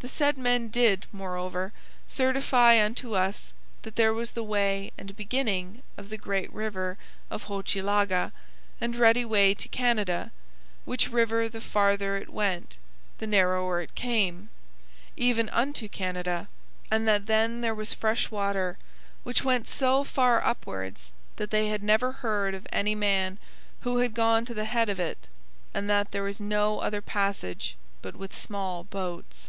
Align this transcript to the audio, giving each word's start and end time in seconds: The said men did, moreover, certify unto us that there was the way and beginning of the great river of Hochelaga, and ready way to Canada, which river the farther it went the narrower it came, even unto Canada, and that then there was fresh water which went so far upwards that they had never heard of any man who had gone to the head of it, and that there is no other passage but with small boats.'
The 0.00 0.10
said 0.10 0.36
men 0.36 0.68
did, 0.68 1.06
moreover, 1.12 1.72
certify 2.06 2.78
unto 2.84 3.14
us 3.14 3.54
that 3.84 3.96
there 3.96 4.12
was 4.12 4.32
the 4.32 4.42
way 4.42 4.90
and 4.98 5.16
beginning 5.16 5.82
of 5.96 6.10
the 6.10 6.18
great 6.18 6.52
river 6.52 6.98
of 7.30 7.44
Hochelaga, 7.44 8.30
and 8.82 8.96
ready 8.96 9.24
way 9.24 9.54
to 9.54 9.66
Canada, 9.66 10.30
which 10.84 11.08
river 11.10 11.48
the 11.48 11.62
farther 11.62 12.18
it 12.18 12.28
went 12.28 12.76
the 13.16 13.26
narrower 13.26 13.80
it 13.80 13.94
came, 13.94 14.50
even 15.16 15.48
unto 15.48 15.88
Canada, 15.88 16.50
and 16.90 17.08
that 17.08 17.24
then 17.24 17.62
there 17.62 17.74
was 17.74 17.94
fresh 17.94 18.30
water 18.30 18.76
which 19.22 19.42
went 19.42 19.66
so 19.66 20.04
far 20.04 20.44
upwards 20.44 21.12
that 21.36 21.48
they 21.50 21.68
had 21.68 21.82
never 21.82 22.12
heard 22.12 22.52
of 22.54 22.66
any 22.70 22.94
man 22.94 23.38
who 23.80 24.00
had 24.00 24.12
gone 24.12 24.44
to 24.44 24.52
the 24.52 24.66
head 24.66 24.90
of 24.90 25.00
it, 25.00 25.28
and 25.72 25.88
that 25.88 26.12
there 26.12 26.28
is 26.28 26.40
no 26.40 26.80
other 26.80 27.00
passage 27.00 27.74
but 28.02 28.14
with 28.14 28.36
small 28.36 28.84
boats.' 28.84 29.48